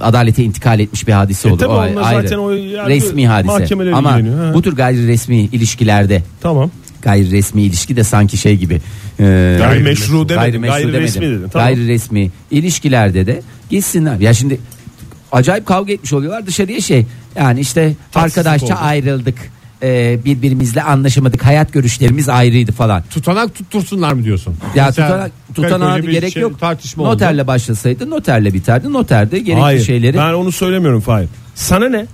[0.00, 1.58] adalete intikal etmiş bir hadise E olur.
[1.58, 2.22] tabii o onlar ayrı.
[2.22, 3.52] zaten o yargı- resmi hadise.
[3.58, 4.54] mahkemeler Ama ilgileniyor, ha.
[4.54, 6.70] bu tür gayri resmi ilişkilerde Tamam.
[7.06, 8.74] Gayri resmi ilişki de sanki şey gibi.
[9.20, 10.40] E, Gayrimeşru demedin.
[10.40, 11.02] Gayrimeşru Gayri demedim.
[11.02, 11.48] resmi dedin.
[11.52, 11.68] Tamam.
[11.68, 14.20] Gayri resmi ilişkilerde de gitsinler.
[14.20, 14.58] Ya şimdi
[15.32, 18.84] acayip kavga etmiş oluyorlar dışarıya şey yani işte Tatsızlık arkadaşça oldu.
[18.84, 19.34] ayrıldık.
[19.82, 21.44] Ee, birbirimizle anlaşamadık.
[21.44, 23.02] Hayat görüşlerimiz ayrıydı falan.
[23.10, 24.54] Tutanak tuttursunlar mı diyorsun?
[24.74, 26.60] Ya Mesela tutanak, tutanağa bir gerek şey, yok.
[26.60, 27.12] Tartışma oldu.
[27.12, 28.92] Noterle başlasaydı noterle biterdi.
[28.92, 29.84] Noterde gerekli Hayır.
[29.84, 31.28] şeyleri Ben onu söylemiyorum Fahir.
[31.54, 32.06] Sana ne?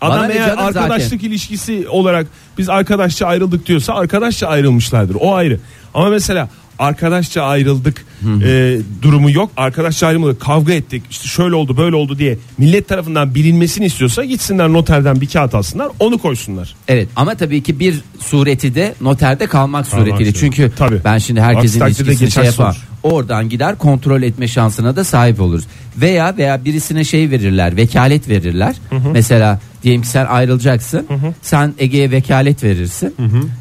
[0.00, 2.26] Adam Bana eğer arkadaşlık ilişkisi olarak
[2.58, 5.16] biz arkadaşça ayrıldık diyorsa arkadaşça ayrılmışlardır.
[5.20, 5.60] O ayrı.
[5.94, 8.04] Ama mesela arkadaşça ayrıldık
[8.44, 9.50] e, durumu yok.
[9.56, 14.68] Arkadaşça ayrılmadık kavga ettik işte şöyle oldu böyle oldu diye millet tarafından bilinmesini istiyorsa gitsinler
[14.68, 16.74] noterden bir kağıt alsınlar onu koysunlar.
[16.88, 20.16] Evet ama tabii ki bir sureti de noterde kalmak suretiyle.
[20.16, 20.40] sureti.
[20.40, 21.00] Çünkü Tabii.
[21.04, 22.76] ben şimdi herkesin Aksi ilişkisini şey yapar.
[23.02, 25.64] Oradan gider kontrol etme şansına da sahip oluruz.
[25.96, 28.76] Veya veya birisine şey verirler, vekalet verirler.
[29.12, 31.06] Mesela Diyelim ki sen ayrılacaksın.
[31.42, 33.14] Sen Ege'ye vekalet verirsin.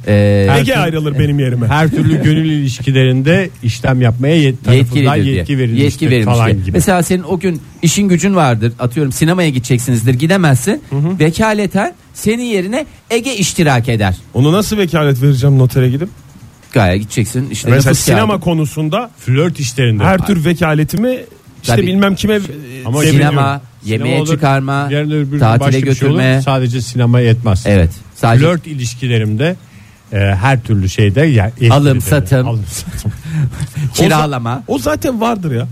[0.07, 1.67] Ee, Ege ayrılır benim yerime.
[1.67, 5.35] Her türlü gönül ilişkilerinde işlem yapmaya yet tarafından diye.
[5.35, 6.37] yetki verilmiştir Yetki verilmiştir.
[6.39, 6.71] falan gibi.
[6.71, 8.73] Mesela senin o gün işin gücün vardır.
[8.79, 10.13] Atıyorum sinemaya gideceksinizdir.
[10.13, 10.81] Gidemezsin.
[11.19, 14.15] Vekaleten senin yerine Ege iştirak eder.
[14.33, 16.09] Onu nasıl vekalet vereceğim notere gidip?
[16.73, 17.49] Gayet gideceksin.
[17.49, 18.43] işte Mesela sinema kağıdı.
[18.43, 20.03] konusunda Flört işlerinde.
[20.03, 21.17] her tür vekaletimi
[21.63, 21.87] işte Tabii.
[21.87, 22.39] bilmem kime
[22.85, 26.41] Ama sinema, Sinema yemeğe olur, çıkarma, yarın öbür gün tatile başka bir şey olur, götürme.
[26.45, 27.63] sadece sinema yetmez.
[27.65, 27.89] evet.
[28.15, 29.55] Sadece Flört ilişkilerimde
[30.13, 32.47] e, her türlü şeyde ya, Alım, satım.
[32.47, 33.11] alım satım.
[33.93, 34.63] kiralama.
[34.67, 35.67] o zaten vardır ya.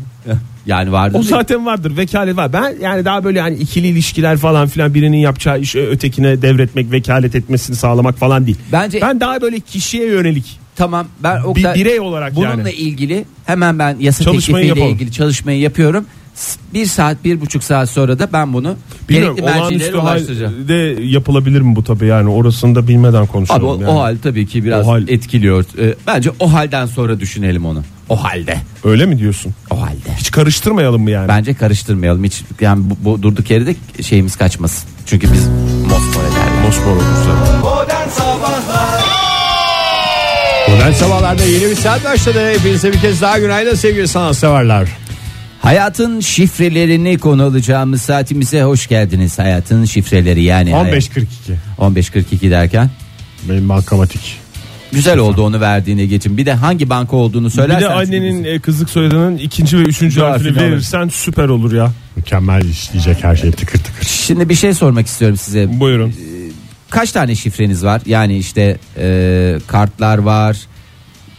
[0.65, 1.17] Yani vardı.
[1.17, 2.53] O zaten vardır vekalet var.
[2.53, 7.35] Ben yani daha böyle hani ikili ilişkiler falan filan birinin yapacağı iş ötekine devretmek, vekalet
[7.35, 8.57] etmesini sağlamak falan değil.
[8.71, 12.71] Bence- ben daha böyle kişiye yönelik Tamam ben o bir kadar- birey olarak bununla yani.
[12.71, 14.95] ilgili hemen ben yasa Çalışmayı teklifiyle yapalım.
[14.95, 16.05] ilgili çalışmayı yapıyorum.
[16.73, 18.75] Bir saat bir buçuk saat sonra da ben bunu
[19.09, 20.53] Bilmiyorum gerekli mercilere ulaştıracağım.
[20.53, 23.67] halde yapılabilir mi bu tabi yani orasını da bilmeden Abi konuşuyorum.
[23.67, 23.87] o, yani.
[23.87, 25.65] o hal tabii ki biraz O hal- etkiliyor.
[25.79, 27.83] Ee, bence o halden sonra düşünelim onu.
[28.09, 28.57] O halde.
[28.83, 29.53] Öyle mi diyorsun?
[29.71, 30.15] O halde.
[30.17, 31.27] Hiç karıştırmayalım mı yani?
[31.27, 32.23] Bence karıştırmayalım.
[32.23, 34.89] Hiç yani bu, bu durduk yere de şeyimiz kaçmasın.
[35.05, 35.47] Çünkü biz
[35.83, 36.65] mosmor ederler.
[36.65, 37.59] Mosmor olursa.
[37.63, 39.03] Modern Sabahlar
[40.69, 42.51] Modern sabahlarda yeni bir saat başladı.
[42.53, 44.87] Hepinize bir kez daha günaydın sevgili sanatseverler.
[45.65, 49.39] Hayatın şifrelerini konu alacağımız saatimize hoş geldiniz.
[49.39, 50.69] Hayatın şifreleri yani.
[50.69, 51.25] 15.42
[51.79, 52.89] 15.42 derken.
[53.49, 54.37] benim bankamatik.
[54.91, 56.37] Güzel oldu onu verdiğine geçin.
[56.37, 57.89] Bir de hangi banka olduğunu Bir söylersen.
[57.89, 61.91] de annenin e, kızlık soyadının ikinci ve üçüncü Harfini verirsen süper olur ya.
[62.15, 64.05] Mükemmel işleyecek her şey tıkır tıkır.
[64.07, 65.79] Şimdi bir şey sormak istiyorum size.
[65.79, 66.13] Buyurun.
[66.89, 68.01] Kaç tane şifreniz var?
[68.05, 70.57] Yani işte e, kartlar var.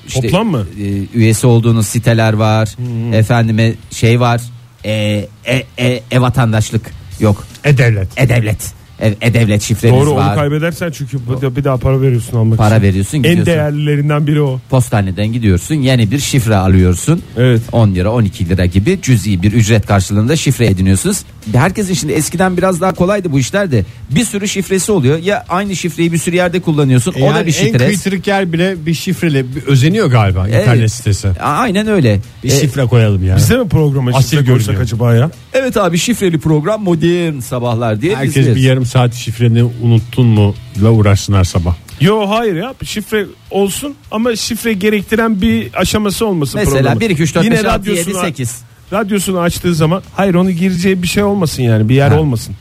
[0.08, 0.66] İşte, Toplam mı?
[0.80, 2.76] e, üyesi olduğunuz siteler var.
[3.14, 4.40] Efendime şey var.
[4.84, 4.92] E,
[5.44, 6.90] e, e, e vatandaşlık
[7.20, 7.46] yok.
[7.64, 8.08] E-Devlet.
[8.16, 8.62] E-devlet.
[8.62, 10.34] E, e-devlet şifreniz Doğru onu var.
[10.34, 12.82] kaybedersen çünkü bir daha- bir daha para veriyorsun almak Para için.
[12.86, 13.46] veriyorsun En gidiyorsun.
[13.46, 14.60] değerlilerinden biri o.
[14.70, 15.74] Postaneden gidiyorsun.
[15.74, 17.22] Yeni bir şifre alıyorsun.
[17.36, 17.60] Evet.
[17.72, 21.18] 10 lira 12 lira gibi cüzi bir ücret karşılığında şifre ediniyorsunuz.
[21.52, 25.18] Herkesin şimdi eskiden biraz daha kolaydı bu işler de bir sürü şifresi oluyor.
[25.18, 27.12] Ya aynı şifreyi bir sürü yerde kullanıyorsun.
[27.12, 27.86] o da E Yani bir en şifre.
[27.86, 30.60] kıytırık yer bile bir şifreyle bir özeniyor galiba Evet.
[30.62, 31.28] internet sitesi.
[31.42, 32.20] Aynen öyle.
[32.44, 33.36] Bir E, şifre koyalım ya.
[33.36, 34.80] Biz de mi programa şifre görünüyor.
[34.80, 35.30] acaba ya?
[35.54, 40.90] evet abi şifreli program modern sabahlar diye Herkes bir yarım saat şifreni unuttun mu la
[40.90, 41.74] uğraşsınlar sabah.
[42.00, 47.00] Yo hayır ya şifre olsun ama şifre gerektiren bir aşaması olmasın Mesela programın.
[47.00, 48.62] 1 2 3 4 Yine 5 6 7 radyosunu, 8.
[48.92, 52.20] radyosunu açtığı zaman hayır onu gireceği bir şey olmasın yani bir yer Ha.
[52.20, 52.54] olmasın.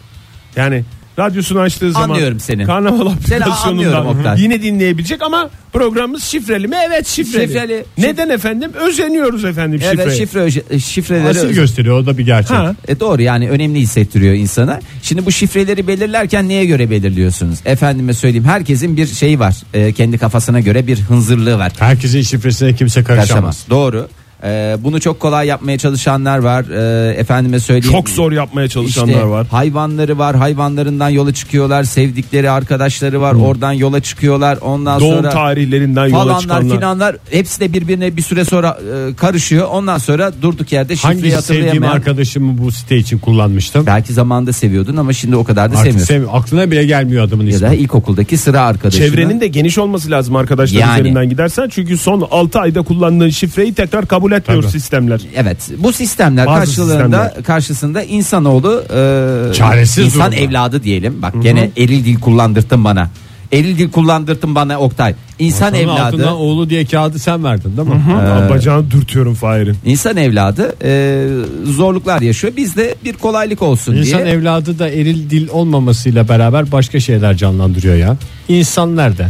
[0.56, 0.84] Yani
[1.20, 2.64] radyosunu açtığı zaman Anlıyorum seni.
[2.66, 6.76] Karnaval aplikasyonundan yine dinleyebilecek ama programımız şifreli mi?
[6.88, 7.48] Evet şifreli.
[7.48, 7.86] Şifreli.
[7.98, 8.72] Neden efendim?
[8.74, 10.52] Özeniyoruz efendim Evet şifreye.
[10.52, 12.58] şifre şifreleri Asil gösteriyor o da bir gerçek.
[12.58, 12.76] Ha.
[12.88, 14.80] E doğru yani önemli hissettiriyor insana.
[15.02, 17.60] Şimdi bu şifreleri belirlerken neye göre belirliyorsunuz?
[17.66, 19.56] Efendime söyleyeyim herkesin bir şeyi var.
[19.74, 21.72] E, kendi kafasına göre bir hınzırlığı var.
[21.80, 23.30] Herkesin şifresine kimse karışamaz.
[23.30, 23.66] Karışamaz.
[23.70, 24.08] Doğru.
[24.46, 26.66] E, bunu çok kolay yapmaya çalışanlar var.
[27.10, 27.92] E, efendime söyleyeyim.
[27.96, 29.48] Çok zor yapmaya çalışanlar İşte var.
[29.48, 30.36] Hayvanları var.
[30.36, 31.84] Hayvanlarından yola çıkıyorlar.
[31.84, 33.34] Sevdikleri arkadaşları var.
[33.34, 34.58] Oradan yola çıkıyorlar.
[34.62, 36.76] Ondan Doğum sonra tarihlerinden yola falanlar çıkanlar.
[36.76, 38.78] filanlar hepsi de birbirine bir süre sonra
[39.12, 39.68] e, karışıyor.
[39.68, 41.92] Ondan sonra durduk yerde şifreyi Hangi sevdiğim hatırlayamayan.
[41.96, 43.86] arkadaşımı bu site için kullanmıştım?
[43.86, 46.06] Belki zamanında seviyordun ama şimdi o kadar da Artık sevmiyorsun.
[46.08, 46.36] sevmiyorum.
[46.40, 47.62] Aklına bile gelmiyor adamın ya ismi.
[47.62, 49.06] da ilkokuldaki sıra arkadaşına.
[49.06, 51.00] Çevrenin de geniş olması lazım arkadaşlar Yani.
[51.00, 51.70] üzerinden gidersen.
[51.70, 54.72] Çünkü son 6 ayda kullandığın şifreyi tekrar kabul etmiyor Tabii.
[54.72, 55.22] sistemler.
[55.36, 57.44] Evet bu sistemler Bazı karşılığında sistemler.
[57.44, 60.36] karşısında insanoğlu e, Çaresiz insan durumda.
[60.46, 61.22] evladı diyelim.
[61.22, 63.10] Bak gene eril dil kullandırttın bana.
[63.54, 65.16] Eril dil kullandırttın bana Oktay.
[65.40, 66.02] İnsan Masanın evladı.
[66.02, 67.96] altından oğlu diye kağıdı sen verdin değil mi?
[67.96, 69.78] Hı, Bacağını dürtüyorum Fahir'in.
[69.86, 71.28] İnsan evladı e,
[71.72, 72.54] zorluklar yaşıyor.
[72.58, 74.34] Biz de bir kolaylık olsun İnsan diye.
[74.34, 78.18] evladı da eril dil olmamasıyla beraber başka şeyler canlandırıyor ya.
[78.48, 79.28] İnsan nerede?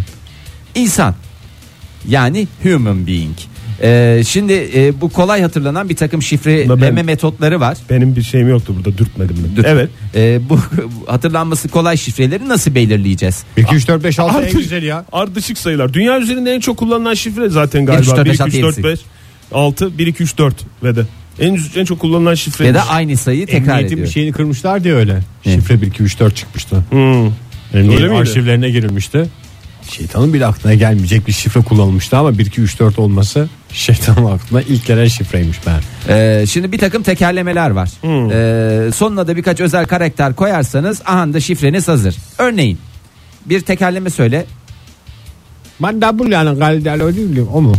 [0.76, 1.16] İnsan.
[2.08, 3.38] Yani human being.
[3.84, 7.78] E, şimdi e, bu kolay hatırlanan bir takım şifreleme Ben- metotları var.
[7.90, 9.56] Benim bir şeyim yoktu burada dürtmedim ben.
[9.56, 9.64] Dur.
[9.68, 9.90] Evet.
[10.16, 10.60] E, bu
[11.08, 13.44] hatırlanması kolay şifreleri nasıl belirleyeceğiz?
[13.58, 15.06] 1 2 3 4 5 6 en güzel ya.
[15.12, 15.94] ardışık sayılar.
[15.94, 18.02] Dünya üzerinde en çok kullanılan şifre zaten 1, galiba.
[18.02, 19.00] 2, 3, 4, 1 5, 2 3 4 5
[19.52, 21.02] 6 1 2 3 4 ve de
[21.40, 22.68] en en çok kullanılan şifre.
[22.68, 24.08] Ya da aynı sayıyı tekrar Emniyetin ediyor.
[24.08, 25.20] bir şeyini kırmışlar diye öyle.
[25.46, 25.54] Ne?
[25.54, 26.84] Şifre 1 2 3 4 çıkmıştı.
[26.90, 27.32] Hmm.
[27.74, 29.26] Emniyet arşivlerine girilmişti.
[29.92, 34.62] Şeytanın bile aklına gelmeyecek bir şifre kullanılmıştı ama 1 2 3 4 olması şeytanın aklına
[34.62, 35.80] ilk gelen şifreymiş ben.
[36.10, 37.90] Ee, şimdi bir takım tekerlemeler var.
[38.02, 38.32] Hmm.
[38.32, 42.16] Ee, sonuna da birkaç özel karakter koyarsanız aha da şifreniz hazır.
[42.38, 42.78] Örneğin
[43.46, 44.46] bir tekerleme söyle.
[45.80, 47.74] Ben W'nin galidel değilim o mu?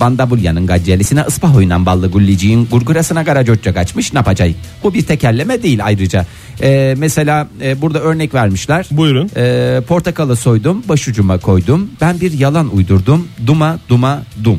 [0.00, 4.50] Bandabulya'nın gaccelisine ıspahoyla ballı gulliciğin gurgurasına garacocca kaçmış ne yapacak?
[4.82, 6.26] Bu bir tekerleme değil ayrıca.
[6.62, 8.86] Ee, mesela e, burada örnek vermişler.
[8.90, 9.30] Buyurun.
[9.36, 11.90] Ee, portakalı soydum, başucuma koydum.
[12.00, 13.28] Ben bir yalan uydurdum.
[13.46, 14.58] Duma duma dum.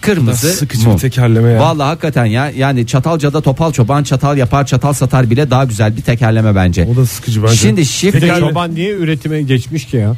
[0.00, 0.98] Kırmızı Sıkıcı bir mum.
[0.98, 1.60] tekerleme ya.
[1.60, 2.50] Vallahi hakikaten ya.
[2.50, 6.88] Yani Çatalca'da topal çoban çatal yapar, çatal satar bile daha güzel bir tekerleme bence.
[6.92, 7.56] O da sıkıcı bence.
[7.56, 10.16] Şimdi Peki şifre çoban niye üretime geçmiş ki ya?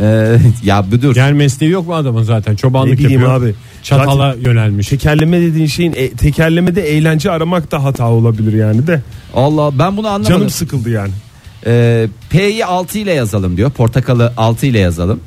[0.00, 1.16] Ee, ya budur.
[1.16, 2.56] Yani mesleği yok mu adamın zaten?
[2.56, 3.42] Çobanlık Ne bileyim yapıyor.
[3.42, 3.54] abi.
[3.82, 4.88] Çatala yönelmiş.
[4.88, 9.02] Tekerleme dediğin şeyin e, tekerlemede eğlence aramak da hata olabilir yani de.
[9.34, 10.32] Allah ben bunu anlamadım.
[10.36, 11.12] Canım sıkıldı yani.
[11.66, 13.70] Ee, P'yi 6 ile yazalım diyor.
[13.70, 15.20] Portakalı 6 ile yazalım.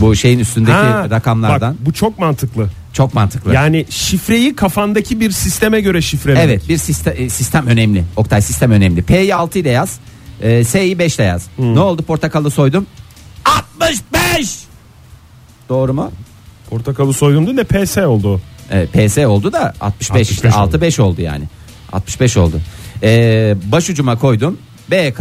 [0.00, 0.82] Bu şeyin üstündeki Hmm.
[0.82, 1.74] Ha, rakamlardan.
[1.74, 2.66] Bak, bu çok mantıklı.
[2.92, 3.54] Çok mantıklı.
[3.54, 6.44] Yani şifreyi kafandaki bir sisteme göre şifrelemek.
[6.48, 8.04] Evet bir sistem, e, sistem önemli.
[8.16, 9.02] Oktay sistem önemli.
[9.02, 9.98] P'yi 6 ile yaz.
[10.42, 11.46] E, S'yi 5 ile yaz.
[11.56, 11.74] Hmm.
[11.74, 12.86] Ne oldu portakalı soydum?
[13.80, 14.58] 65.
[15.68, 16.10] Doğru mu?
[16.70, 18.40] Portakalı soydum de PS oldu.
[18.70, 20.68] E, PS oldu da 65, işte 65 oldu.
[20.68, 21.44] 6 5 oldu yani.
[21.92, 22.60] 65 oldu.
[23.02, 24.58] E, başucuma koydum.
[24.90, 25.20] BK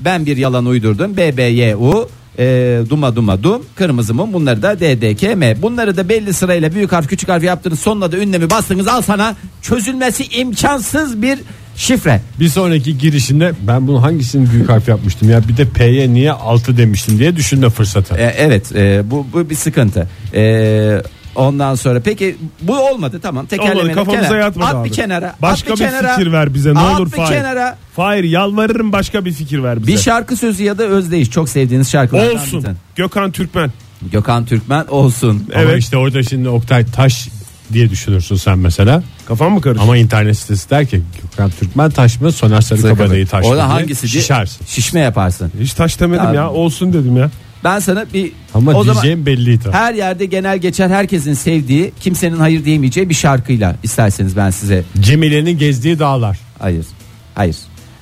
[0.00, 1.16] ben bir yalan uydurdum.
[1.16, 6.92] BBYU e, duma duma dum kırmızı mum bunları da DDKM bunları da belli sırayla büyük
[6.92, 11.38] harf küçük harf yaptınız sonuna da ünlemi bastınız al sana çözülmesi imkansız bir
[11.76, 16.32] şifre Bir sonraki girişinde ben bunu hangisini büyük harf yapmıştım ya bir de P'ye niye
[16.32, 18.14] 6 demiştim diye düşünme fırsatı.
[18.14, 20.08] E, evet e, bu, bu bir sıkıntı.
[20.34, 21.02] E,
[21.34, 24.38] ondan sonra peki bu olmadı tamam tekerlemenin kafamıza kenara.
[24.38, 24.88] yatmadı at abi.
[24.88, 27.34] bir kenara Başka at bir, bir, kenara, fikir ver bize ne at olur bir Fahir.
[27.34, 27.78] kenara.
[27.96, 29.92] Fahir yalvarırım başka bir fikir ver bize.
[29.92, 32.66] Bir şarkı sözü ya da özdeyiş çok sevdiğiniz şarkılardan Olsun.
[32.96, 33.72] Gökhan Türkmen.
[34.12, 35.46] Gökhan Türkmen olsun.
[35.54, 35.78] Ama evet.
[35.78, 37.28] işte orada şimdi Oktay Taş
[37.72, 39.02] diye düşünürsün sen mesela.
[39.28, 39.82] Kafam mı karıştı?
[39.82, 43.72] Ama internet sitesi der ki Gökhan Türkmen taş mı Soner Sarıkabadayı taş mı Orada diye
[43.72, 44.66] hangisi diye şişersin.
[44.66, 45.52] şişme yaparsın.
[45.60, 46.50] Hiç taş demedim Ya- ya.
[46.50, 47.30] Olsun dedim ya.
[47.64, 49.68] Ben sana bir Ama o zaman diyeceğim belliydi.
[49.72, 55.58] her yerde genel geçer herkesin sevdiği kimsenin hayır diyemeyeceği bir şarkıyla isterseniz ben size Cemile'nin
[55.58, 56.38] gezdiği dağlar.
[56.58, 56.86] hayır
[57.34, 57.56] hayır.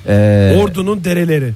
[0.09, 1.53] Ee, Ordu'nun dereleri.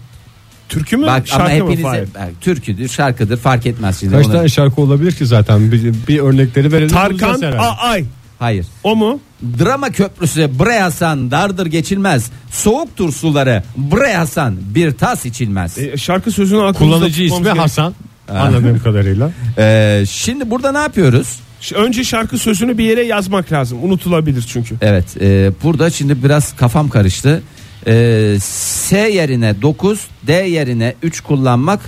[0.75, 2.09] Türkü mü bak ama şarkı mı hepinize Fahir?
[2.15, 4.15] bak, türküdür şarkıdır fark etmez şimdi.
[4.15, 6.89] Kaç onu- tane şarkı olabilir ki zaten bir, bir örnekleri verelim.
[6.89, 7.43] Tarkan.
[7.59, 8.05] Aay.
[8.39, 8.67] Hayır.
[8.85, 9.21] O mu?
[9.59, 12.31] Drama köprüsü bre Hasan dardır geçilmez.
[12.51, 15.79] Soğuktur suları bre Hasan bir tas içilmez.
[15.79, 17.59] E, şarkı sözünü aklımızda Kullanıcı ismi gerek.
[17.59, 17.95] Hasan.
[18.29, 19.31] Anladığım kadarıyla.
[19.59, 21.41] Ee, şimdi burada ne yapıyoruz?
[21.75, 23.79] Önce şarkı sözünü bir yere yazmak lazım.
[23.85, 24.75] Unutulabilir çünkü.
[24.81, 27.43] Evet e, burada şimdi biraz kafam karıştı.
[27.87, 31.81] E, S yerine 9 D yerine 3 kullanmak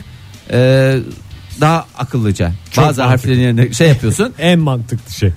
[0.52, 0.96] e,
[1.60, 2.52] daha akıllıca.
[2.70, 3.02] Çok Bazı mantıklı.
[3.02, 4.32] harflerin yerine şey yapıyorsun.
[4.38, 5.30] En mantıklı şey.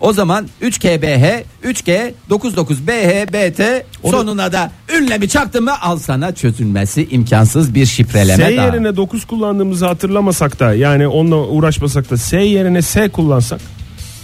[0.00, 7.74] o zaman 3KBH 3G 99BH BT sonuna da ünlemi çaktın mı al sana çözülmesi imkansız
[7.74, 8.66] bir şifreleme S daha.
[8.66, 13.60] yerine 9 kullandığımızı hatırlamasak da yani onunla uğraşmasak da S yerine S kullansak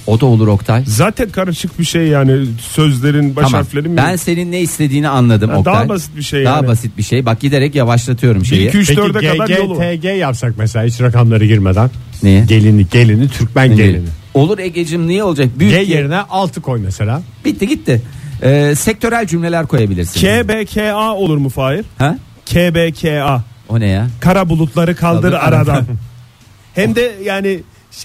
[0.06, 0.82] O da olur Oktay.
[0.86, 3.60] zaten karışık bir şey yani sözlerin baş Tamam.
[3.64, 3.96] harfleri mi?
[3.96, 5.74] Ben senin ne istediğini anladım Ha, Oktay.
[5.74, 6.66] daha basit bir şey Daha yani.
[6.68, 7.26] basit bir şey.
[7.26, 8.68] Bak giderek yavaşlatıyorum şeyi.
[8.68, 9.74] 2 3 Peki 4'e kadar yolu.
[9.74, 11.90] GG, TG yapsak mesela hiç rakamları girmeden.
[12.22, 12.44] Niye?
[12.44, 14.06] Gelini, gelini, Türkmen gelini.
[14.34, 15.48] Olur Egecim niye olacak?
[15.58, 17.22] Büyük G G- yerine 6 koy mesela.
[17.44, 18.02] Bitti gitti.
[18.42, 20.20] Ee, sektörel cümleler koyabilirsin.
[20.20, 21.84] KBKA olur mu Fahir?
[21.98, 22.18] Ha?
[22.46, 23.44] KBKA.
[23.68, 24.06] O ne ya?
[24.20, 25.58] Kara bulutları kaldır Kaldır aradan.
[25.74, 25.86] aradan.
[26.74, 27.60] Hem de yani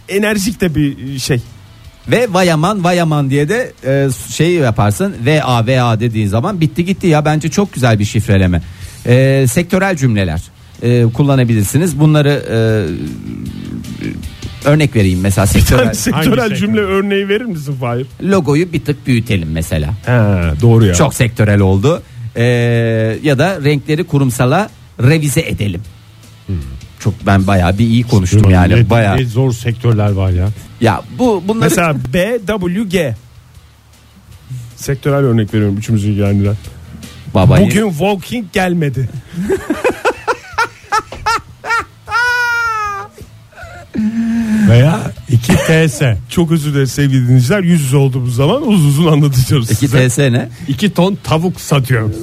[0.09, 1.41] enerjik de bir şey.
[2.07, 5.15] Ve vayaman vayaman diye de e, şey yaparsın.
[5.25, 8.61] VA VA dediğin zaman bitti gitti ya bence çok güzel bir şifreleme.
[9.05, 10.41] Ee, sektörel cümleler
[10.81, 11.99] e, kullanabilirsiniz.
[11.99, 12.57] Bunları e,
[14.69, 16.55] örnek vereyim mesela sektörel sektörel sektör?
[16.55, 18.07] cümle örneği verir misin Fahir?
[18.23, 19.89] logoyu bir tık büyütelim mesela.
[20.05, 20.11] He,
[20.61, 20.93] doğru ya.
[20.93, 22.01] Çok sektörel oldu.
[22.35, 22.43] Ee,
[23.23, 25.81] ya da renkleri kurumsala revize edelim.
[27.03, 29.17] Çok ben bayağı bir iyi konuştum yani Ne- bayağı.
[29.17, 30.49] ne zor sektörler var ya.
[30.81, 33.13] Ya bu bunları Mesela BWG.
[34.75, 36.55] Sektörel örnek veriyorum üçümüzü ilgilendiren.
[37.33, 39.09] babayı Bugün walking gelmedi.
[44.69, 46.01] Veya 2 TS.
[46.29, 47.59] Çok özür dileriz sevgili dinleyiciler.
[47.63, 50.09] Yüz yüze olduğumuz zaman uzun uzun anlatacağız iki size.
[50.09, 50.49] TS ne?
[50.67, 52.15] 2 ton tavuk satıyorum.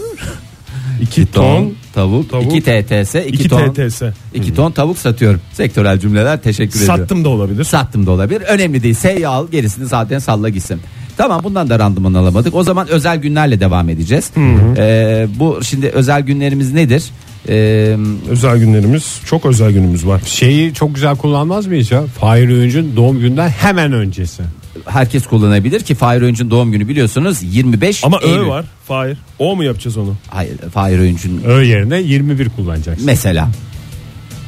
[1.02, 4.02] 2 Ton tavuk, tavuk, 2 TTS, 2 2 ton TTS.
[4.34, 5.40] 2 ton tavuk satıyorum.
[5.52, 6.96] Sektörel cümleler teşekkür ediyorum.
[7.00, 7.64] Sattım da olabilir.
[7.64, 8.40] Sattım da olabilir.
[8.40, 8.94] Önemli değil.
[8.94, 10.80] Sey al gerisini zaten salla gitsin.
[11.16, 12.54] Tamam bundan da randıman alamadık.
[12.54, 14.30] O zaman özel günlerle devam edeceğiz.
[14.76, 17.04] Ee, bu şimdi özel günlerimiz nedir?
[17.48, 17.96] Ee,
[18.28, 20.20] Özel günlerimiz çok özel günümüz var.
[20.26, 22.02] Şeyi çok güzel kullanmaz mıyız ya?
[22.20, 24.42] Fahir Öğüncü'nün doğum günden hemen öncesi.
[24.86, 28.38] Herkes kullanabilir ki Fahir Öğüncü'nün doğum günü biliyorsunuz 25 Ama Eylül.
[28.38, 28.64] Ö var.
[28.88, 29.18] Fahir.
[29.38, 30.14] O mu yapacağız onu?
[30.28, 33.06] Hayır Fahir Öğüncü'nün Ö yerine 21 kullanacaksın.
[33.06, 33.48] mesela.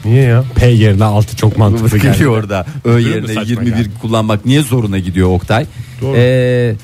[0.04, 0.44] Niye ya?
[0.56, 2.28] P yerine 6 çok mantıklı geldi.
[2.28, 2.66] orada.
[2.84, 3.90] Ö yerine Saçma 21 geldi.
[4.02, 5.66] kullanmak niye zoruna gidiyor Oktay?
[6.00, 6.16] Doğru.
[6.16, 6.74] Ee,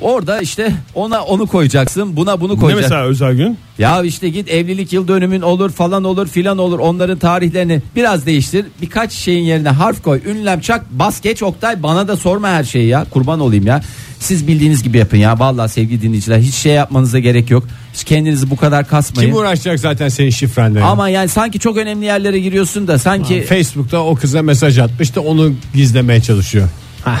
[0.00, 2.90] Orada işte ona onu koyacaksın buna bunu Ne koyacaksın.
[2.90, 3.58] mesela özel gün?
[3.78, 8.66] Ya işte git evlilik yıl dönümün olur falan olur filan olur onların tarihlerini biraz değiştir.
[8.82, 12.86] Birkaç şeyin yerine harf koy ünlem çak bas geç Oktay bana da sorma her şeyi
[12.86, 13.82] ya kurban olayım ya.
[14.20, 17.64] Siz bildiğiniz gibi yapın ya vallahi sevgili dinleyiciler hiç şey yapmanıza gerek yok.
[17.94, 19.30] Hiç kendinizi bu kadar kasmayın.
[19.30, 20.82] Kim uğraşacak zaten senin şifrenle?
[20.82, 25.20] Ama yani sanki çok önemli yerlere giriyorsun da sanki Facebook'ta o kıza mesaj atmış da
[25.20, 26.68] onu gizlemeye çalışıyor.
[27.04, 27.20] Hah